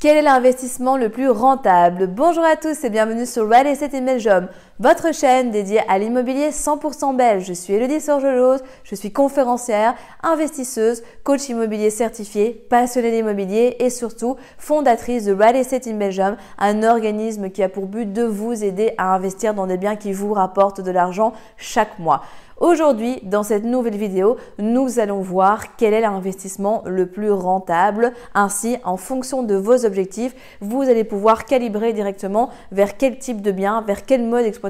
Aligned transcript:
Quel 0.00 0.16
est 0.16 0.22
l'investissement 0.22 0.96
le 0.96 1.10
plus 1.10 1.28
rentable? 1.28 2.06
Bonjour 2.06 2.42
à 2.42 2.56
tous 2.56 2.84
et 2.84 2.88
bienvenue 2.88 3.26
sur 3.26 3.46
Real 3.46 3.66
Estate 3.66 3.92
in 3.92 4.00
Belgium, 4.00 4.48
votre 4.80 5.12
chaîne 5.12 5.50
dédiée 5.50 5.82
à 5.88 5.98
l'immobilier 5.98 6.48
100% 6.48 7.14
belge. 7.14 7.44
Je 7.44 7.52
suis 7.52 7.74
Elodie 7.74 8.00
Sorgelose, 8.00 8.62
je 8.82 8.94
suis 8.94 9.12
conférencière, 9.12 9.94
investisseuse, 10.22 11.02
coach 11.22 11.50
immobilier 11.50 11.90
certifié, 11.90 12.66
passionnée 12.70 13.10
d'immobilier 13.10 13.76
et 13.78 13.90
surtout 13.90 14.36
fondatrice 14.56 15.26
de 15.26 15.34
Real 15.34 15.54
Estate 15.54 15.86
in 15.86 15.98
Belgium, 15.98 16.36
un 16.58 16.82
organisme 16.82 17.50
qui 17.50 17.62
a 17.62 17.68
pour 17.68 17.86
but 17.86 18.10
de 18.10 18.22
vous 18.22 18.64
aider 18.64 18.94
à 18.96 19.14
investir 19.14 19.52
dans 19.52 19.66
des 19.66 19.76
biens 19.76 19.96
qui 19.96 20.14
vous 20.14 20.32
rapportent 20.32 20.80
de 20.80 20.90
l'argent 20.90 21.34
chaque 21.58 21.98
mois. 21.98 22.22
Aujourd'hui, 22.58 23.20
dans 23.22 23.42
cette 23.42 23.64
nouvelle 23.64 23.96
vidéo, 23.96 24.36
nous 24.58 24.98
allons 24.98 25.20
voir 25.20 25.76
quel 25.76 25.94
est 25.94 26.02
l'investissement 26.02 26.82
le 26.84 27.06
plus 27.06 27.30
rentable. 27.30 28.12
Ainsi, 28.34 28.76
en 28.84 28.98
fonction 28.98 29.42
de 29.42 29.54
vos 29.54 29.86
objectifs, 29.86 30.34
vous 30.60 30.82
allez 30.82 31.04
pouvoir 31.04 31.46
calibrer 31.46 31.94
directement 31.94 32.50
vers 32.70 32.98
quel 32.98 33.18
type 33.18 33.40
de 33.40 33.50
bien, 33.50 33.80
vers 33.80 34.04
quel 34.04 34.22
mode 34.24 34.44
d'exploitation 34.44 34.69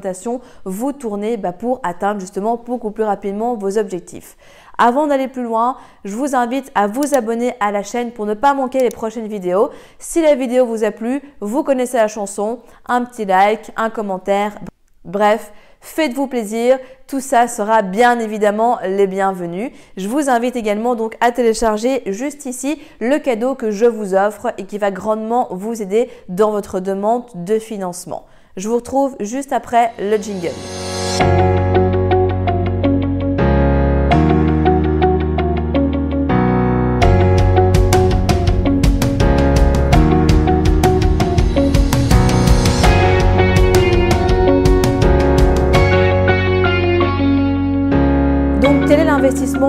vous 0.65 0.91
tournez 0.91 1.37
bah, 1.37 1.53
pour 1.53 1.79
atteindre 1.83 2.19
justement 2.19 2.61
beaucoup 2.63 2.91
plus 2.91 3.03
rapidement 3.03 3.55
vos 3.55 3.77
objectifs. 3.77 4.37
Avant 4.77 5.07
d'aller 5.07 5.27
plus 5.27 5.43
loin, 5.43 5.77
je 6.05 6.15
vous 6.15 6.35
invite 6.35 6.71
à 6.75 6.87
vous 6.87 7.13
abonner 7.13 7.53
à 7.59 7.71
la 7.71 7.83
chaîne 7.83 8.11
pour 8.11 8.25
ne 8.25 8.33
pas 8.33 8.53
manquer 8.53 8.79
les 8.79 8.89
prochaines 8.89 9.27
vidéos. 9.27 9.69
Si 9.99 10.21
la 10.21 10.35
vidéo 10.35 10.65
vous 10.65 10.83
a 10.83 10.91
plu, 10.91 11.21
vous 11.39 11.63
connaissez 11.63 11.97
la 11.97 12.07
chanson, 12.07 12.59
un 12.87 13.03
petit 13.05 13.25
like, 13.25 13.71
un 13.75 13.89
commentaire, 13.89 14.57
bref, 15.05 15.51
Faites-vous 15.83 16.27
plaisir, 16.27 16.77
tout 17.07 17.19
ça 17.19 17.47
sera 17.47 17.81
bien 17.81 18.19
évidemment 18.19 18.77
les 18.85 19.07
bienvenus. 19.07 19.71
Je 19.97 20.07
vous 20.07 20.29
invite 20.29 20.55
également 20.55 20.95
donc 20.95 21.17
à 21.21 21.31
télécharger 21.31 22.03
juste 22.05 22.45
ici 22.45 22.79
le 22.99 23.17
cadeau 23.17 23.55
que 23.55 23.71
je 23.71 23.87
vous 23.87 24.13
offre 24.13 24.53
et 24.59 24.65
qui 24.65 24.77
va 24.77 24.91
grandement 24.91 25.47
vous 25.49 25.81
aider 25.81 26.07
dans 26.29 26.51
votre 26.51 26.79
demande 26.79 27.25
de 27.33 27.57
financement. 27.57 28.27
Je 28.57 28.67
vous 28.67 28.75
retrouve 28.75 29.15
juste 29.19 29.53
après 29.53 29.91
le 29.99 30.17
jingle. 30.17 31.60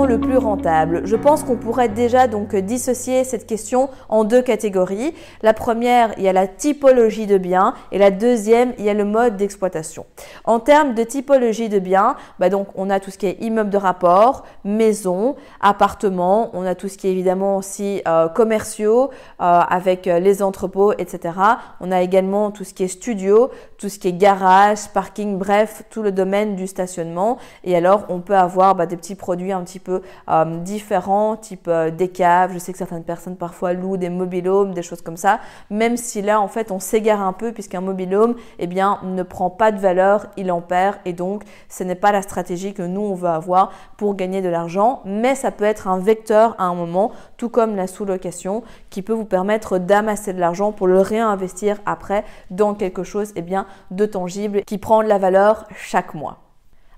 Le 0.07 0.19
plus 0.19 0.37
rentable 0.37 1.03
Je 1.05 1.17
pense 1.17 1.43
qu'on 1.43 1.57
pourrait 1.57 1.89
déjà 1.89 2.27
donc 2.27 2.55
dissocier 2.55 3.25
cette 3.25 3.47
question 3.47 3.89
en 4.09 4.25
deux 4.25 4.43
catégories. 4.43 5.15
La 5.43 5.55
première, 5.55 6.13
il 6.17 6.25
y 6.25 6.29
a 6.29 6.33
la 6.33 6.47
typologie 6.47 7.27
de 7.27 7.39
biens 7.39 7.75
et 7.91 7.99
la 7.99 8.11
deuxième, 8.11 8.73
il 8.79 8.85
y 8.85 8.91
a 8.91 8.95
le 8.95 9.05
mode 9.05 9.37
d'exploitation. 9.37 10.07
En 10.45 10.61
termes 10.61 10.95
de 10.95 11.03
typologie 11.03 11.69
de 11.69 11.79
biens, 11.79 12.17
bah 12.39 12.49
donc 12.49 12.69
on 12.75 12.91
a 12.91 13.01
tout 13.01 13.11
ce 13.11 13.19
qui 13.19 13.27
est 13.27 13.41
immeuble 13.41 13.71
de 13.71 13.77
rapport, 13.77 14.45
maison, 14.65 15.37
appartement, 15.61 16.51
on 16.53 16.65
a 16.67 16.75
tout 16.75 16.89
ce 16.89 16.99
qui 16.99 17.09
est 17.09 17.13
évidemment 17.13 17.57
aussi 17.57 18.03
euh, 18.07 18.29
commerciaux 18.29 19.11
euh, 19.41 19.45
avec 19.69 20.07
euh, 20.07 20.19
les 20.19 20.43
entrepôts, 20.43 20.93
etc. 20.99 21.35
On 21.81 21.91
a 21.91 22.03
également 22.03 22.51
tout 22.51 22.65
ce 22.65 22.75
qui 22.75 22.85
est 22.85 22.89
studio, 22.89 23.51
tout 23.79 23.89
ce 23.89 23.99
qui 23.99 24.09
est 24.09 24.13
garage, 24.13 24.89
parking, 24.93 25.39
bref, 25.39 25.83
tout 25.91 26.03
le 26.03 26.13
domaine 26.13 26.57
du 26.57 26.67
stationnement. 26.67 27.39
Et 27.65 27.77
alors 27.77 28.05
on 28.09 28.21
peut 28.21 28.37
avoir 28.37 28.75
bah, 28.75 28.87
des 28.87 28.97
petits 28.97 29.15
produits 29.15 29.53
un 29.53 29.63
petit 29.63 29.79
peu 29.79 30.02
euh, 30.29 30.59
différents, 30.59 31.37
type 31.37 31.69
euh, 31.69 31.91
des 31.91 32.09
caves. 32.09 32.53
Je 32.53 32.59
sais 32.59 32.73
que 32.73 32.79
certaines 32.79 33.05
personnes 33.05 33.37
parfois 33.37 33.73
louent 33.73 33.97
des 33.97 34.09
mobilhomes, 34.09 34.75
des 34.75 34.83
choses 34.83 35.03
comme 35.03 35.17
ça. 35.17 35.41
Même 35.71 35.97
si 35.97 36.23
là, 36.23 36.41
en 36.41 36.49
fait, 36.49 36.71
on 36.71 36.79
s'égare 36.79 37.21
un 37.21 37.33
peu 37.33 37.53
puisqu'un 37.53 37.81
mobilhome, 37.81 38.35
eh 38.59 38.67
bien, 38.67 38.99
ne 39.03 39.23
prend 39.23 39.51
pas 39.51 39.73
de 39.73 39.79
valeur, 39.79 40.27
il 40.37 40.51
en 40.53 40.61
perd. 40.61 40.97
Et 41.05 41.13
donc, 41.13 41.45
ce 41.69 41.85
n'est 41.85 41.95
pas 41.95 42.13
la 42.13 42.23
stratégie 42.23 42.75
que 42.75 42.83
nous, 42.83 43.03
on 43.03 43.15
veut 43.15 43.29
avoir 43.29 43.73
pour 43.97 44.15
gagner 44.15 44.43
de 44.43 44.49
l'argent. 44.49 45.03
Mais 45.05 45.35
ça 45.35 45.51
peut 45.51 45.65
être 45.65 45.89
un 45.89 45.99
vecteur 45.99 46.55
à 46.59 46.65
un 46.65 46.75
moment, 46.75 47.13
tout 47.37 47.49
comme 47.49 47.77
la 47.77 47.87
sous-location, 47.87 48.63
qui 48.91 49.03
peut 49.03 49.13
vous 49.13 49.25
permettre 49.25 49.79
d'amasser 49.79 50.33
de 50.33 50.41
l'argent 50.41 50.73
pour 50.73 50.87
le 50.87 51.01
réinvestir 51.01 51.79
après 51.87 52.25
dans 52.51 52.75
quelque 52.75 53.03
chose 53.03 53.33
eh 53.37 53.43
bien, 53.43 53.67
de 53.91 54.07
tangible 54.07 54.63
qui 54.63 54.79
prend 54.79 55.03
de 55.03 55.09
la 55.09 55.19
valeur 55.19 55.67
chaque 55.75 56.15
mois. 56.15 56.39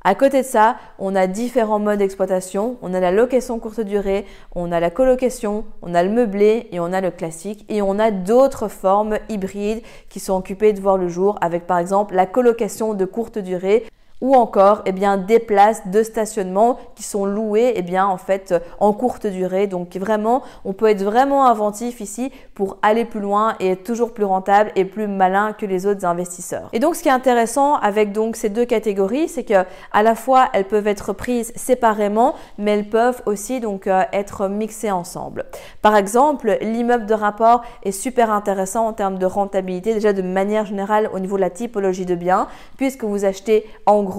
À 0.06 0.15
côté 0.15 0.42
de 0.42 0.47
ça, 0.47 0.76
on 0.98 1.16
a 1.16 1.26
différents 1.26 1.78
modes 1.78 1.98
d'exploitation. 1.98 2.76
On 2.82 2.92
a 2.92 3.00
la 3.00 3.10
location 3.10 3.59
courte 3.59 3.81
durée, 3.81 4.26
on 4.54 4.70
a 4.70 4.78
la 4.78 4.91
colocation, 4.91 5.65
on 5.81 5.94
a 5.94 6.03
le 6.03 6.10
meublé 6.10 6.69
et 6.72 6.78
on 6.78 6.92
a 6.92 7.00
le 7.00 7.10
classique. 7.10 7.65
Et 7.70 7.81
on 7.81 7.98
a 7.98 8.10
d'autres 8.10 8.69
formes 8.69 9.19
hybrides 9.31 9.82
qui 10.10 10.20
sont 10.20 10.37
occupées 10.37 10.75
de 10.75 10.81
voir 10.81 10.98
le 10.98 11.09
jour 11.09 11.38
avec 11.41 11.66
par 11.66 11.78
exemple 11.78 12.15
la 12.15 12.26
colocation 12.26 12.92
de 12.92 13.06
courte 13.06 13.38
durée 13.38 13.87
ou 14.25 14.35
encore 14.35 14.81
eh 14.87 14.93
bien, 14.93 15.19
des 15.19 15.39
places 15.39 15.87
de 15.89 16.03
stationnement 16.03 16.79
qui 16.95 17.03
sont 17.03 17.27
louées 17.27 17.75
eh 17.77 17.83
bien, 17.83 18.07
en, 18.07 18.17
fait, 18.17 18.55
en 18.81 18.95
courte 18.95 19.27
durée. 19.27 19.67
Donc 19.67 19.95
vraiment, 19.97 20.43
on 20.65 20.73
peut 20.73 20.89
être 20.89 21.03
vraiment 21.03 21.47
inventif 21.47 22.01
ici 22.01 22.33
pour 22.55 22.79
aller 22.81 23.05
plus 23.05 23.21
loin 23.21 23.55
et 23.61 23.73
être 23.73 23.84
toujours 23.84 24.15
plus 24.15 24.25
rentable 24.25 24.73
et 24.77 24.87
plus 24.87 25.09
malin 25.09 25.53
que 25.53 25.67
les 25.67 25.84
autres 25.87 26.07
investisseurs. 26.07 26.71
Et 26.73 26.79
donc 26.79 26.97
ce 26.97 27.03
qui 27.03 27.09
est 27.09 27.13
intéressant 27.13 27.75
avec 27.75 28.13
donc 28.13 28.37
ces 28.37 28.49
deux 28.49 28.65
catégories, 28.65 29.29
c'est 29.29 29.45
que 29.45 29.67
à 29.93 30.03
la 30.03 30.15
fois 30.15 30.49
elles 30.55 30.65
peuvent 30.65 30.87
être 30.87 31.13
prises 31.13 31.53
séparément, 31.55 32.34
mais 32.57 32.71
elles 32.71 32.89
peuvent 32.89 33.21
aussi 33.27 33.61
donc 33.61 33.87
euh, 33.87 34.05
être 34.15 34.49
mixées 34.49 34.91
ensemble. 34.91 35.45
Par 35.83 35.97
exemple, 35.97 36.57
l'immeuble 36.63 37.05
de 37.05 37.15
rapport 37.15 37.63
est 37.83 37.93
super 37.93 38.31
intéressant 38.31 38.87
en 38.87 38.95
termes 38.95 39.19
de 39.19 39.27
rentabilité, 39.27 39.93
déjà 39.93 40.15
de 40.15 40.23
manière 40.23 40.65
générale 40.65 41.11
au 41.13 41.19
niveau 41.19 41.37
de 41.37 41.43
la 41.43 41.51
typologie 41.51 42.07
de 42.07 42.15
biens, 42.15 42.47
puisque 42.79 43.05
vous 43.05 43.27
achetez 43.27 43.67
en 43.84 44.03
gros 44.03 44.14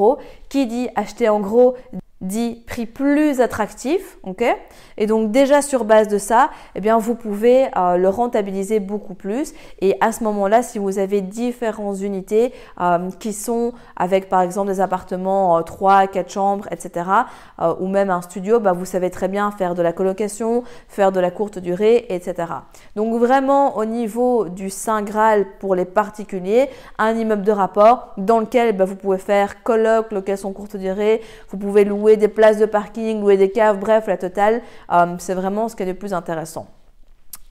qui 0.50 0.68
dit 0.68 0.90
acheter 0.96 1.30
en 1.30 1.40
gros 1.40 1.76
dit 2.22 2.64
prix 2.66 2.86
plus 2.86 3.42
attractif, 3.42 4.18
ok? 4.24 4.44
Et 4.98 5.06
donc 5.06 5.32
déjà 5.32 5.62
sur 5.62 5.84
base 5.84 6.08
de 6.08 6.18
ça, 6.18 6.50
eh 6.74 6.80
bien 6.80 6.98
vous 6.98 7.14
pouvez 7.14 7.68
euh, 7.76 7.98
le 7.98 8.08
rentabiliser 8.08 8.80
beaucoup 8.80 9.16
plus. 9.16 9.54
Et 9.82 9.98
à 10.00 10.14
ce 10.14 10.24
moment-là, 10.24 10.64
si 10.64 10.80
vous 10.80 10.98
avez 10.98 11.20
différentes 11.20 12.00
unités 12.00 12.54
euh, 12.80 13.10
qui 13.20 13.34
sont 13.34 13.74
avec 13.98 14.30
par 14.30 14.42
exemple 14.42 14.68
des 14.68 14.80
appartements 14.80 15.62
3, 15.62 16.04
euh, 16.04 16.08
4 16.08 16.32
chambres, 16.32 16.68
etc., 16.72 17.06
ou 17.80 17.88
même 17.88 18.10
un 18.10 18.22
studio, 18.22 18.60
bah, 18.60 18.74
vous 18.74 18.86
savez 18.86 19.10
très 19.10 19.28
bien 19.28 19.50
faire 19.52 19.76
de 19.76 19.82
la 19.82 19.94
colocation, 19.94 20.64
faire 20.88 21.12
de 21.12 21.20
la 21.20 21.32
courte 21.32 21.58
durée, 21.60 22.06
etc. 22.10 22.52
Donc 22.96 23.18
vraiment 23.20 23.78
au 23.78 23.86
niveau 23.86 24.50
du 24.50 24.70
Saint 24.70 25.02
Graal 25.02 25.46
pour 25.60 25.76
les 25.76 25.86
particuliers, 25.86 26.70
un 26.98 27.16
immeuble 27.16 27.44
de 27.44 27.52
rapport 27.52 28.14
dans 28.18 28.40
lequel 28.40 28.76
bah, 28.76 28.86
vous 28.86 28.96
pouvez 28.96 29.18
faire 29.18 29.64
coloc, 29.64 30.12
location 30.12 30.54
courte 30.54 30.78
durée, 30.78 31.22
vous 31.50 31.58
pouvez 31.58 31.86
louer 31.86 32.05
des 32.16 32.28
places 32.28 32.60
de 32.60 32.66
parking, 32.66 33.22
louer 33.22 33.38
des 33.38 33.50
caves, 33.50 33.80
bref, 33.80 34.06
la 34.08 34.18
totale, 34.18 34.62
euh, 34.92 35.16
c'est 35.18 35.34
vraiment 35.34 35.68
ce 35.68 35.76
qui 35.76 35.84
est 35.84 35.88
le 35.88 35.96
plus 35.96 36.14
intéressant. 36.14 36.68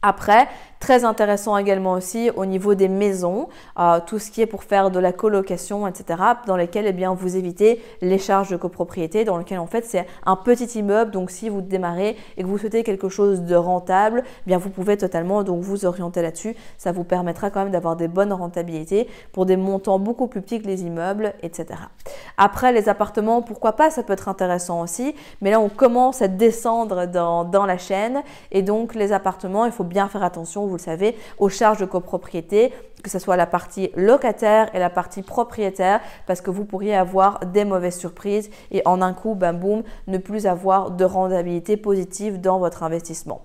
Après, 0.06 0.48
très 0.80 1.06
intéressant 1.06 1.56
également 1.56 1.92
aussi 1.92 2.30
au 2.36 2.44
niveau 2.44 2.74
des 2.74 2.88
maisons, 2.88 3.48
euh, 3.78 4.00
tout 4.06 4.18
ce 4.18 4.30
qui 4.30 4.42
est 4.42 4.46
pour 4.46 4.64
faire 4.64 4.90
de 4.90 4.98
la 4.98 5.12
colocation, 5.12 5.86
etc., 5.86 6.20
dans 6.46 6.58
lesquelles 6.58 6.86
eh 6.86 6.92
bien, 6.92 7.14
vous 7.14 7.38
évitez 7.38 7.82
les 8.02 8.18
charges 8.18 8.50
de 8.50 8.58
copropriété, 8.58 9.24
dans 9.24 9.38
lesquelles 9.38 9.60
en 9.60 9.66
fait 9.66 9.86
c'est 9.86 10.06
un 10.26 10.36
petit 10.36 10.78
immeuble, 10.78 11.10
donc 11.10 11.30
si 11.30 11.48
vous 11.48 11.62
démarrez 11.62 12.18
et 12.36 12.42
que 12.42 12.46
vous 12.46 12.58
souhaitez 12.58 12.82
quelque 12.82 13.08
chose 13.08 13.44
de 13.44 13.54
rentable, 13.54 14.24
eh 14.26 14.42
bien 14.46 14.58
vous 14.58 14.68
pouvez 14.68 14.98
totalement 14.98 15.42
donc 15.42 15.62
vous 15.62 15.86
orienter 15.86 16.20
là-dessus. 16.20 16.54
Ça 16.76 16.92
vous 16.92 17.04
permettra 17.04 17.48
quand 17.48 17.60
même 17.60 17.72
d'avoir 17.72 17.96
des 17.96 18.08
bonnes 18.08 18.34
rentabilités 18.34 19.08
pour 19.32 19.46
des 19.46 19.56
montants 19.56 19.98
beaucoup 19.98 20.26
plus 20.26 20.42
petits 20.42 20.60
que 20.60 20.66
les 20.66 20.82
immeubles, 20.82 21.32
etc. 21.42 21.80
Après, 22.36 22.72
les 22.72 22.90
appartements, 22.90 23.40
pourquoi 23.40 23.72
pas, 23.72 23.88
ça 23.88 24.02
peut 24.02 24.12
être 24.12 24.28
intéressant 24.28 24.82
aussi, 24.82 25.14
mais 25.40 25.50
là 25.50 25.60
on 25.60 25.70
commence 25.70 26.20
à 26.20 26.28
descendre 26.28 27.06
dans, 27.06 27.44
dans 27.44 27.64
la 27.64 27.78
chaîne 27.78 28.22
et 28.52 28.60
donc 28.60 28.94
les 28.94 29.10
appartements, 29.10 29.64
il 29.64 29.72
faut 29.72 29.82
bien 29.82 29.93
bien 29.94 30.08
faire 30.08 30.24
attention, 30.24 30.66
vous 30.66 30.74
le 30.74 30.80
savez, 30.80 31.16
aux 31.38 31.48
charges 31.48 31.78
de 31.78 31.86
copropriété, 31.86 32.72
que 33.02 33.10
ce 33.10 33.20
soit 33.20 33.36
la 33.36 33.46
partie 33.46 33.90
locataire 33.94 34.74
et 34.74 34.78
la 34.80 34.90
partie 34.90 35.22
propriétaire, 35.22 36.00
parce 36.26 36.40
que 36.40 36.50
vous 36.50 36.64
pourriez 36.64 36.96
avoir 36.96 37.40
des 37.46 37.64
mauvaises 37.64 37.98
surprises 37.98 38.50
et 38.72 38.82
en 38.84 39.00
un 39.00 39.14
coup, 39.14 39.34
bam 39.34 39.58
boum, 39.58 39.82
ne 40.08 40.18
plus 40.18 40.46
avoir 40.46 40.90
de 40.90 41.04
rentabilité 41.04 41.76
positive 41.76 42.40
dans 42.40 42.58
votre 42.58 42.82
investissement. 42.82 43.42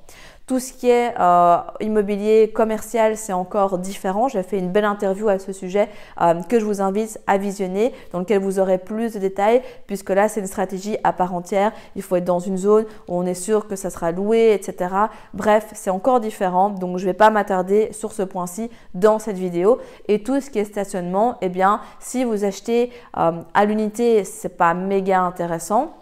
Tout 0.50 0.57
ce 0.57 0.74
qui 0.74 0.90
est 0.90 1.13
euh, 1.19 1.57
immobilier 1.80 2.50
commercial, 2.51 3.18
c'est 3.18 3.34
encore 3.34 3.78
différent. 3.78 4.28
J'ai 4.30 4.42
fait 4.42 4.57
une 4.57 4.72
belle 4.72 4.86
interview 4.86 5.30
à 5.30 5.38
ce 5.38 5.54
sujet 5.54 5.90
euh, 6.19 6.42
que 6.42 6.60
je 6.60 6.66
vous 6.66 6.81
invite 6.81 7.19
à 7.28 7.38
visionner, 7.38 7.94
dans 8.12 8.18
lequel 8.18 8.42
vous 8.42 8.57
aurez 8.57 8.80
plus 8.80 9.13
de 9.13 9.19
détails, 9.19 9.62
puisque 9.86 10.10
là, 10.10 10.28
c'est 10.28 10.40
une 10.40 10.48
stratégie 10.48 10.98
à 11.04 11.13
part 11.13 11.36
entière. 11.36 11.72
Il 11.96 12.01
faut 12.01 12.16
être 12.16 12.25
dans 12.25 12.40
une 12.40 12.57
zone 12.57 12.86
où 13.07 13.16
on 13.16 13.28
est 13.28 13.36
sûr 13.36 13.68
que 13.68 13.75
ça 13.75 13.92
sera 13.92 14.12
loué, 14.12 14.54
etc. 14.54 14.92
Bref, 15.36 15.68
c'est 15.75 15.92
encore 15.92 16.19
différent. 16.19 16.72
Donc, 16.72 16.98
je 16.98 17.04
ne 17.04 17.12
vais 17.12 17.18
pas 17.18 17.30
m'attarder 17.30 17.90
sur 17.92 18.12
ce 18.12 18.24
point-ci 18.24 18.72
dans 18.95 19.19
cette 19.19 19.38
vidéo. 19.38 19.78
Et 20.07 20.24
tout 20.24 20.42
ce 20.42 20.50
qui 20.50 20.57
est 20.57 20.66
stationnement, 20.66 21.38
eh 21.42 21.50
bien, 21.50 21.80
si 22.00 22.24
vous 22.24 22.44
achetez 22.44 22.90
euh, 23.19 23.34
à 23.54 23.66
l'unité, 23.66 24.24
c'est 24.24 24.57
pas 24.57 24.74
méga 24.74 25.22
intéressant. 25.22 25.99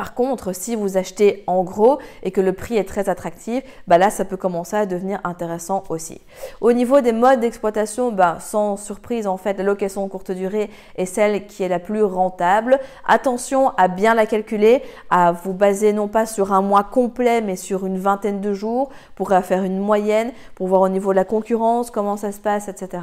Par 0.00 0.14
contre, 0.14 0.54
si 0.54 0.76
vous 0.76 0.96
achetez 0.96 1.44
en 1.46 1.62
gros 1.62 1.98
et 2.22 2.30
que 2.30 2.40
le 2.40 2.54
prix 2.54 2.78
est 2.78 2.88
très 2.88 3.10
attractif, 3.10 3.62
bah 3.86 3.98
là, 3.98 4.08
ça 4.08 4.24
peut 4.24 4.38
commencer 4.38 4.74
à 4.74 4.86
devenir 4.86 5.20
intéressant 5.24 5.84
aussi. 5.90 6.22
Au 6.62 6.72
niveau 6.72 7.02
des 7.02 7.12
modes 7.12 7.40
d'exploitation, 7.40 8.10
bah, 8.10 8.38
sans 8.40 8.78
surprise, 8.78 9.26
en 9.26 9.36
fait, 9.36 9.58
la 9.58 9.62
location 9.62 10.08
courte 10.08 10.30
durée 10.30 10.70
est 10.96 11.04
celle 11.04 11.46
qui 11.46 11.64
est 11.64 11.68
la 11.68 11.78
plus 11.78 12.02
rentable. 12.02 12.80
Attention 13.06 13.72
à 13.76 13.88
bien 13.88 14.14
la 14.14 14.24
calculer, 14.24 14.82
à 15.10 15.32
vous 15.32 15.52
baser 15.52 15.92
non 15.92 16.08
pas 16.08 16.24
sur 16.24 16.54
un 16.54 16.62
mois 16.62 16.84
complet, 16.84 17.42
mais 17.42 17.56
sur 17.56 17.84
une 17.84 17.98
vingtaine 17.98 18.40
de 18.40 18.54
jours 18.54 18.88
pour 19.16 19.28
faire 19.42 19.64
une 19.64 19.80
moyenne, 19.80 20.32
pour 20.54 20.68
voir 20.68 20.80
au 20.80 20.88
niveau 20.88 21.10
de 21.10 21.16
la 21.16 21.26
concurrence 21.26 21.90
comment 21.90 22.16
ça 22.16 22.32
se 22.32 22.40
passe, 22.40 22.68
etc. 22.68 23.02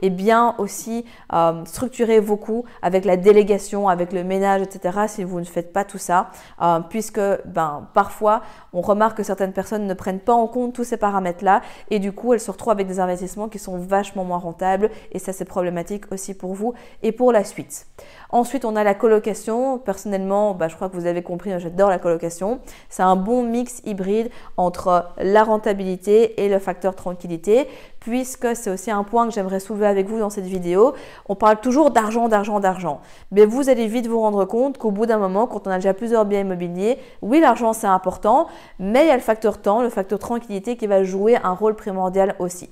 Et 0.00 0.08
bien 0.08 0.54
aussi 0.56 1.04
euh, 1.34 1.62
structurer 1.66 2.20
vos 2.20 2.38
coûts 2.38 2.64
avec 2.80 3.04
la 3.04 3.18
délégation, 3.18 3.90
avec 3.90 4.14
le 4.14 4.24
ménage, 4.24 4.62
etc. 4.62 5.00
Si 5.08 5.24
vous 5.24 5.40
ne 5.40 5.44
faites 5.44 5.74
pas 5.74 5.84
tout 5.84 5.98
ça. 5.98 6.30
Euh, 6.60 6.80
puisque 6.88 7.20
ben, 7.44 7.88
parfois 7.94 8.42
on 8.72 8.80
remarque 8.80 9.18
que 9.18 9.22
certaines 9.22 9.52
personnes 9.52 9.86
ne 9.86 9.94
prennent 9.94 10.20
pas 10.20 10.34
en 10.34 10.46
compte 10.46 10.74
tous 10.74 10.84
ces 10.84 10.96
paramètres-là 10.96 11.62
et 11.90 11.98
du 11.98 12.12
coup 12.12 12.32
elles 12.32 12.40
se 12.40 12.50
retrouvent 12.50 12.72
avec 12.72 12.86
des 12.86 13.00
investissements 13.00 13.48
qui 13.48 13.58
sont 13.58 13.78
vachement 13.78 14.24
moins 14.24 14.38
rentables 14.38 14.90
et 15.12 15.18
ça 15.18 15.32
c'est 15.32 15.44
problématique 15.44 16.10
aussi 16.12 16.34
pour 16.34 16.54
vous 16.54 16.74
et 17.02 17.12
pour 17.12 17.32
la 17.32 17.44
suite. 17.44 17.86
Ensuite, 18.30 18.66
on 18.66 18.76
a 18.76 18.84
la 18.84 18.94
colocation. 18.94 19.78
Personnellement, 19.78 20.54
bah, 20.54 20.68
je 20.68 20.76
crois 20.76 20.90
que 20.90 20.96
vous 20.96 21.06
avez 21.06 21.22
compris, 21.22 21.50
hein, 21.52 21.58
j'adore 21.58 21.88
la 21.88 21.98
colocation. 21.98 22.60
C'est 22.90 23.02
un 23.02 23.16
bon 23.16 23.42
mix 23.42 23.80
hybride 23.86 24.30
entre 24.56 25.06
la 25.16 25.44
rentabilité 25.44 26.44
et 26.44 26.48
le 26.48 26.58
facteur 26.58 26.94
tranquillité, 26.94 27.66
puisque 28.00 28.54
c'est 28.54 28.70
aussi 28.70 28.90
un 28.90 29.04
point 29.04 29.26
que 29.26 29.32
j'aimerais 29.32 29.60
soulever 29.60 29.86
avec 29.86 30.08
vous 30.08 30.18
dans 30.18 30.30
cette 30.30 30.46
vidéo. 30.46 30.94
On 31.28 31.34
parle 31.34 31.60
toujours 31.60 31.90
d'argent, 31.90 32.28
d'argent, 32.28 32.60
d'argent. 32.60 33.00
Mais 33.32 33.44
vous 33.44 33.68
allez 33.68 33.86
vite 33.86 34.06
vous 34.06 34.20
rendre 34.20 34.44
compte 34.44 34.78
qu'au 34.78 34.90
bout 34.90 35.06
d'un 35.06 35.18
moment, 35.18 35.46
quand 35.46 35.66
on 35.66 35.70
a 35.70 35.76
déjà 35.76 35.94
plusieurs 35.94 36.24
biens 36.24 36.40
immobiliers, 36.40 36.98
oui, 37.22 37.40
l'argent 37.40 37.72
c'est 37.72 37.86
important, 37.86 38.48
mais 38.78 39.04
il 39.04 39.08
y 39.08 39.10
a 39.10 39.16
le 39.16 39.22
facteur 39.22 39.58
temps, 39.60 39.82
le 39.82 39.90
facteur 39.90 40.18
tranquillité 40.18 40.76
qui 40.76 40.86
va 40.86 41.04
jouer 41.04 41.36
un 41.36 41.52
rôle 41.52 41.74
primordial 41.74 42.34
aussi. 42.38 42.70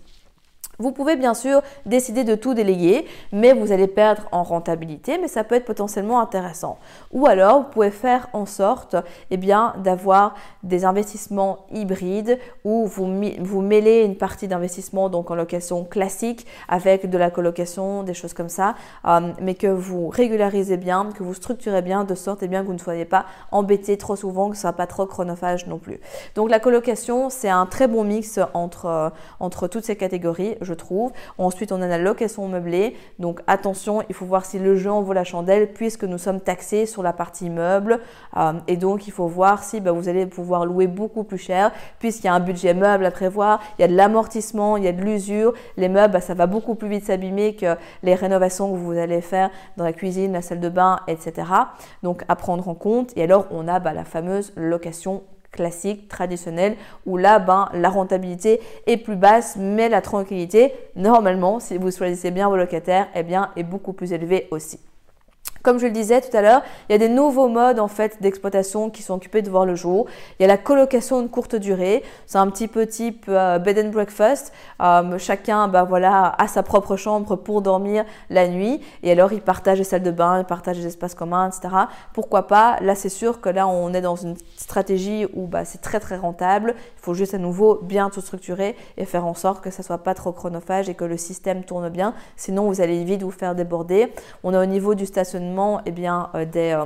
Vous 0.78 0.93
pouvez 0.93 1.17
bien 1.17 1.32
sûr 1.32 1.62
décider 1.87 2.23
de 2.23 2.34
tout 2.34 2.52
déléguer, 2.52 3.06
mais 3.32 3.55
vous 3.55 3.73
allez 3.73 3.87
perdre 3.87 4.23
en 4.31 4.43
rentabilité, 4.43 5.19
mais 5.19 5.28
ça 5.28 5.43
peut 5.43 5.55
être 5.55 5.64
potentiellement 5.64 6.20
intéressant. 6.20 6.78
Ou 7.12 7.26
alors, 7.26 7.62
vous 7.62 7.69
pouvez 7.70 7.90
faire 7.90 8.28
en 8.34 8.44
sorte 8.44 8.96
eh 9.31 9.38
bien, 9.38 9.75
d'avoir 9.82 10.34
des 10.62 10.84
investissements 10.84 11.67
hybrides 11.73 12.38
où 12.64 12.87
vous, 12.87 13.06
vous 13.40 13.62
mêlez 13.62 14.02
une 14.02 14.17
partie 14.17 14.49
d'investissement 14.49 15.08
donc 15.08 15.31
en 15.31 15.34
location 15.34 15.84
classique 15.84 16.46
avec 16.69 17.08
de 17.08 17.17
la 17.17 17.31
colocation, 17.31 18.02
des 18.02 18.14
choses 18.14 18.34
comme 18.34 18.49
ça, 18.49 18.75
euh, 19.06 19.32
mais 19.40 19.55
que 19.55 19.67
vous 19.67 20.08
régularisez 20.08 20.76
bien, 20.76 21.08
que 21.17 21.23
vous 21.23 21.34
structurez 21.34 21.82
bien 21.82 22.05
de 22.05 22.14
sorte 22.14 22.43
eh 22.43 22.49
bien, 22.49 22.61
que 22.62 22.67
vous 22.67 22.75
ne 22.75 22.78
soyez 22.78 23.05
pas 23.06 23.25
embêté 23.50 23.96
trop 23.96 24.17
souvent, 24.17 24.50
que 24.50 24.56
ce 24.56 24.61
ne 24.61 24.62
soit 24.62 24.73
pas 24.73 24.87
trop 24.87 25.06
chronophage 25.06 25.67
non 25.67 25.78
plus. 25.78 26.00
Donc 26.34 26.50
la 26.50 26.61
colocation, 26.61 27.31
c'est 27.31 27.49
un 27.49 27.64
très 27.64 27.88
bon 27.88 28.05
mix 28.05 28.38
entre, 28.52 28.87
euh, 28.87 29.11
entre 29.40 29.69
toutes 29.69 29.84
ces 29.84 29.96
catégories 29.96 30.56
je 30.66 30.74
trouve. 30.74 31.12
Ensuite, 31.38 31.72
on 31.72 31.80
a 31.80 31.86
la 31.86 31.98
location 31.98 32.48
meublée. 32.48 32.96
Donc 33.18 33.40
attention, 33.46 34.02
il 34.08 34.14
faut 34.14 34.26
voir 34.26 34.44
si 34.44 34.58
le 34.58 34.76
jeu 34.76 34.90
en 34.90 35.02
vaut 35.02 35.12
la 35.12 35.24
chandelle 35.24 35.72
puisque 35.72 36.04
nous 36.04 36.18
sommes 36.18 36.40
taxés 36.40 36.86
sur 36.86 37.02
la 37.02 37.12
partie 37.12 37.48
meuble. 37.48 38.00
Euh, 38.36 38.52
et 38.66 38.76
donc, 38.76 39.06
il 39.06 39.12
faut 39.12 39.26
voir 39.26 39.62
si 39.62 39.80
bah, 39.80 39.92
vous 39.92 40.08
allez 40.08 40.26
pouvoir 40.26 40.66
louer 40.66 40.86
beaucoup 40.86 41.24
plus 41.24 41.38
cher 41.38 41.72
puisqu'il 41.98 42.26
y 42.26 42.30
a 42.30 42.34
un 42.34 42.40
budget 42.40 42.74
meuble 42.74 43.04
à 43.04 43.10
prévoir, 43.10 43.60
il 43.78 43.82
y 43.82 43.84
a 43.84 43.88
de 43.88 43.96
l'amortissement, 43.96 44.76
il 44.76 44.84
y 44.84 44.88
a 44.88 44.92
de 44.92 45.00
l'usure. 45.02 45.54
Les 45.76 45.88
meubles, 45.88 46.12
bah, 46.12 46.20
ça 46.20 46.34
va 46.34 46.46
beaucoup 46.46 46.74
plus 46.74 46.88
vite 46.88 47.04
s'abîmer 47.04 47.54
que 47.54 47.76
les 48.02 48.14
rénovations 48.14 48.72
que 48.72 48.76
vous 48.76 48.92
allez 48.98 49.20
faire 49.20 49.50
dans 49.76 49.84
la 49.84 49.92
cuisine, 49.92 50.32
la 50.32 50.42
salle 50.42 50.60
de 50.60 50.68
bain, 50.68 51.00
etc. 51.06 51.48
Donc 52.02 52.24
à 52.28 52.36
prendre 52.36 52.68
en 52.68 52.74
compte. 52.74 53.12
Et 53.16 53.22
alors, 53.22 53.46
on 53.50 53.68
a 53.68 53.78
bah, 53.78 53.92
la 53.92 54.04
fameuse 54.04 54.52
location 54.56 55.22
classique, 55.52 56.08
traditionnel, 56.08 56.76
où 57.06 57.16
là, 57.16 57.38
ben, 57.38 57.69
la 57.72 57.88
rentabilité 57.88 58.60
est 58.87 58.96
plus 58.96 59.16
basse, 59.16 59.56
mais 59.58 59.88
la 59.88 60.00
tranquillité, 60.00 60.72
normalement, 60.94 61.60
si 61.60 61.78
vous 61.78 61.90
choisissez 61.90 62.31
bien 62.31 62.48
vos 62.48 62.56
locataires, 62.56 63.08
eh 63.14 63.22
bien, 63.22 63.50
est 63.56 63.62
beaucoup 63.62 63.93
plus 63.93 64.12
élevée 64.12 64.48
aussi. 64.50 64.81
Comme 65.66 65.80
je 65.80 65.86
le 65.86 65.90
disais 65.90 66.20
tout 66.20 66.34
à 66.36 66.42
l'heure, 66.42 66.62
il 66.88 66.92
y 66.92 66.94
a 66.94 66.98
des 66.98 67.08
nouveaux 67.08 67.48
modes 67.48 67.80
en 67.80 67.88
fait 67.88 68.22
d'exploitation 68.22 68.88
qui 68.88 69.02
sont 69.02 69.14
occupés 69.14 69.42
de 69.42 69.50
voir 69.50 69.66
le 69.66 69.74
jour. 69.74 70.06
Il 70.38 70.42
y 70.42 70.44
a 70.44 70.46
la 70.46 70.58
colocation 70.58 71.20
de 71.22 71.26
courte 71.26 71.56
durée. 71.56 72.04
C'est 72.26 72.38
un 72.38 72.48
petit 72.50 72.68
peu 72.68 72.86
type 72.86 73.26
euh, 73.28 73.58
bed 73.58 73.76
and 73.84 73.88
breakfast. 73.88 74.52
Euh, 74.80 75.18
chacun 75.18 75.66
bah, 75.66 75.82
voilà, 75.82 76.36
a 76.38 76.46
sa 76.46 76.62
propre 76.62 76.94
chambre 76.94 77.34
pour 77.34 77.62
dormir 77.62 78.04
la 78.30 78.46
nuit. 78.46 78.80
Et 79.02 79.10
alors, 79.10 79.32
ils 79.32 79.40
partagent 79.40 79.78
les 79.78 79.82
salles 79.84 80.04
de 80.04 80.12
bain, 80.12 80.38
ils 80.38 80.44
partagent 80.44 80.78
les 80.78 80.86
espaces 80.86 81.16
communs, 81.16 81.48
etc. 81.48 81.74
Pourquoi 82.12 82.46
pas? 82.46 82.76
Là, 82.80 82.94
c'est 82.94 83.08
sûr 83.08 83.40
que 83.40 83.48
là, 83.48 83.66
on 83.66 83.92
est 83.92 84.00
dans 84.00 84.14
une 84.14 84.36
stratégie 84.54 85.26
où 85.34 85.48
bah, 85.48 85.64
c'est 85.64 85.80
très 85.80 85.98
très 85.98 86.16
rentable. 86.16 86.76
Il 86.76 87.02
faut 87.02 87.14
juste 87.14 87.34
à 87.34 87.38
nouveau 87.38 87.80
bien 87.82 88.08
tout 88.08 88.20
structurer 88.20 88.76
et 88.98 89.04
faire 89.04 89.26
en 89.26 89.34
sorte 89.34 89.64
que 89.64 89.70
ça 89.72 89.82
soit 89.82 89.98
pas 89.98 90.14
trop 90.14 90.30
chronophage 90.30 90.88
et 90.88 90.94
que 90.94 91.04
le 91.04 91.16
système 91.16 91.64
tourne 91.64 91.88
bien. 91.88 92.14
Sinon, 92.36 92.68
vous 92.68 92.80
allez 92.80 93.02
vite 93.02 93.24
vous 93.24 93.32
faire 93.32 93.56
déborder. 93.56 94.12
On 94.44 94.54
est 94.54 94.58
au 94.58 94.66
niveau 94.66 94.94
du 94.94 95.06
stationnement 95.06 95.56
eh 95.87 95.91
bien, 95.91 96.31
euh, 96.35 96.44
des, 96.44 96.73
euh, 96.73 96.85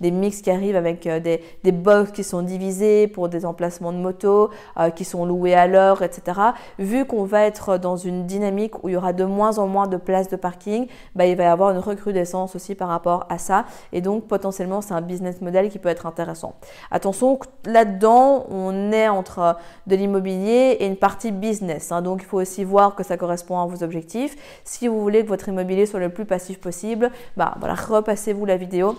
des 0.00 0.10
mix 0.10 0.40
qui 0.42 0.50
arrivent 0.50 0.76
avec 0.76 1.06
euh, 1.06 1.20
des, 1.20 1.42
des 1.64 1.72
box 1.72 2.10
qui 2.12 2.24
sont 2.24 2.42
divisés 2.42 3.08
pour 3.08 3.28
des 3.28 3.44
emplacements 3.44 3.92
de 3.92 3.98
moto, 3.98 4.50
qui 4.96 5.04
sont 5.04 5.24
loués 5.26 5.54
à 5.54 5.66
l'heure, 5.66 6.02
etc. 6.02 6.40
Vu 6.78 7.04
qu'on 7.04 7.24
va 7.24 7.44
être 7.44 7.78
dans 7.78 7.96
une 7.96 8.26
dynamique 8.26 8.82
où 8.82 8.88
il 8.88 8.92
y 8.92 8.96
aura 8.96 9.12
de 9.12 9.24
moins 9.24 9.58
en 9.58 9.66
moins 9.66 9.86
de 9.86 9.96
places 9.96 10.28
de 10.28 10.36
parking, 10.36 10.86
bah, 11.14 11.26
il 11.26 11.36
va 11.36 11.44
y 11.44 11.46
avoir 11.46 11.70
une 11.70 11.78
recrudescence 11.78 12.56
aussi 12.56 12.74
par 12.74 12.88
rapport 12.88 13.26
à 13.28 13.38
ça. 13.38 13.64
Et 13.92 14.00
donc, 14.00 14.26
potentiellement, 14.26 14.80
c'est 14.80 14.94
un 14.94 15.00
business 15.00 15.40
model 15.40 15.68
qui 15.68 15.78
peut 15.78 15.88
être 15.88 16.06
intéressant. 16.06 16.54
Attention, 16.90 17.38
là-dedans, 17.66 18.46
on 18.50 18.92
est 18.92 19.08
entre 19.08 19.56
de 19.86 19.96
l'immobilier 19.96 20.76
et 20.80 20.86
une 20.86 20.96
partie 20.96 21.32
business. 21.32 21.92
Hein. 21.92 22.02
donc, 22.02 22.22
il 22.22 22.26
faut 22.26 22.40
aussi 22.40 22.64
voir 22.64 22.94
que 22.94 23.02
ça 23.02 23.16
correspond 23.16 23.60
à 23.60 23.66
vos 23.66 23.82
objectifs. 23.82 24.36
Si 24.64 24.88
vous 24.88 25.00
voulez 25.00 25.22
que 25.22 25.28
votre 25.28 25.48
immobilier 25.48 25.86
soit 25.86 26.00
le 26.00 26.10
plus 26.10 26.24
passif 26.24 26.60
possible, 26.60 27.10
bah, 27.36 27.54
voilà, 27.58 27.76
repassez-vous 28.00 28.46
la 28.46 28.56
vidéo 28.56 28.96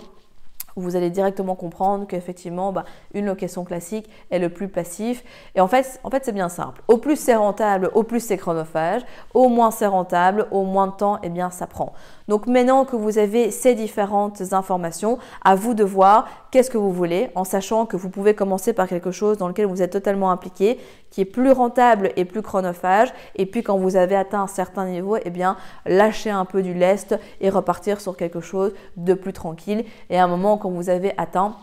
vous 0.76 0.96
allez 0.96 1.10
directement 1.10 1.54
comprendre 1.54 2.06
qu'effectivement, 2.06 2.72
bah, 2.72 2.84
une 3.14 3.26
location 3.26 3.64
classique 3.64 4.08
est 4.30 4.38
le 4.38 4.48
plus 4.48 4.68
passif. 4.68 5.22
Et 5.54 5.60
en 5.60 5.68
fait, 5.68 6.00
en 6.02 6.10
fait 6.10 6.24
c'est 6.24 6.32
bien 6.32 6.48
simple. 6.48 6.82
Au 6.88 6.96
plus 6.96 7.16
c'est 7.16 7.34
rentable, 7.34 7.90
au 7.94 8.02
plus 8.02 8.20
c'est 8.20 8.38
chronophage. 8.38 9.02
Au 9.34 9.48
moins 9.48 9.70
c'est 9.70 9.86
rentable, 9.86 10.46
au 10.50 10.64
moins 10.64 10.86
de 10.86 10.92
temps, 10.92 11.18
eh 11.22 11.28
bien, 11.28 11.50
ça 11.50 11.66
prend. 11.66 11.92
Donc 12.32 12.46
maintenant 12.46 12.86
que 12.86 12.96
vous 12.96 13.18
avez 13.18 13.50
ces 13.50 13.74
différentes 13.74 14.54
informations, 14.54 15.18
à 15.44 15.54
vous 15.54 15.74
de 15.74 15.84
voir 15.84 16.26
qu'est-ce 16.50 16.70
que 16.70 16.78
vous 16.78 16.90
voulez, 16.90 17.28
en 17.34 17.44
sachant 17.44 17.84
que 17.84 17.94
vous 17.94 18.08
pouvez 18.08 18.32
commencer 18.32 18.72
par 18.72 18.88
quelque 18.88 19.10
chose 19.10 19.36
dans 19.36 19.48
lequel 19.48 19.66
vous 19.66 19.82
êtes 19.82 19.92
totalement 19.92 20.30
impliqué, 20.30 20.78
qui 21.10 21.20
est 21.20 21.26
plus 21.26 21.52
rentable 21.52 22.10
et 22.16 22.24
plus 22.24 22.40
chronophage. 22.40 23.12
Et 23.36 23.44
puis 23.44 23.62
quand 23.62 23.76
vous 23.76 23.96
avez 23.96 24.16
atteint 24.16 24.40
un 24.40 24.46
certain 24.46 24.86
niveau, 24.86 25.18
eh 25.22 25.28
bien, 25.28 25.58
lâcher 25.84 26.30
un 26.30 26.46
peu 26.46 26.62
du 26.62 26.72
lest 26.72 27.14
et 27.42 27.50
repartir 27.50 28.00
sur 28.00 28.16
quelque 28.16 28.40
chose 28.40 28.72
de 28.96 29.12
plus 29.12 29.34
tranquille. 29.34 29.84
Et 30.08 30.18
à 30.18 30.24
un 30.24 30.28
moment, 30.28 30.56
quand 30.56 30.70
vous 30.70 30.88
avez 30.88 31.12
atteint 31.18 31.54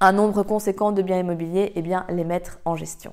un 0.00 0.12
nombre 0.12 0.42
conséquent 0.42 0.90
de 0.90 1.02
biens 1.02 1.18
immobiliers, 1.18 1.72
eh 1.74 1.82
bien, 1.82 2.06
les 2.08 2.24
mettre 2.24 2.60
en 2.64 2.76
gestion. 2.76 3.12